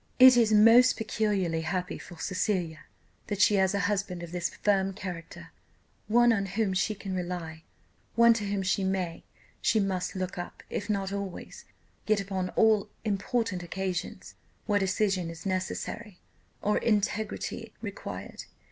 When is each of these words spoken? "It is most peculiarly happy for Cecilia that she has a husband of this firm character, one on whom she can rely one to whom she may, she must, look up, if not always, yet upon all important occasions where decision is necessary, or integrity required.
"It 0.17 0.35
is 0.35 0.51
most 0.51 0.97
peculiarly 0.97 1.61
happy 1.61 1.99
for 1.99 2.17
Cecilia 2.17 2.85
that 3.27 3.39
she 3.39 3.53
has 3.57 3.75
a 3.75 3.81
husband 3.81 4.23
of 4.23 4.31
this 4.31 4.49
firm 4.49 4.93
character, 4.93 5.51
one 6.07 6.33
on 6.33 6.47
whom 6.47 6.73
she 6.73 6.95
can 6.95 7.13
rely 7.13 7.61
one 8.15 8.33
to 8.33 8.45
whom 8.47 8.63
she 8.63 8.83
may, 8.83 9.23
she 9.61 9.79
must, 9.79 10.15
look 10.15 10.39
up, 10.39 10.63
if 10.71 10.89
not 10.89 11.13
always, 11.13 11.65
yet 12.07 12.19
upon 12.19 12.49
all 12.55 12.89
important 13.05 13.61
occasions 13.61 14.33
where 14.65 14.79
decision 14.79 15.29
is 15.29 15.45
necessary, 15.45 16.17
or 16.63 16.79
integrity 16.79 17.71
required. 17.79 18.45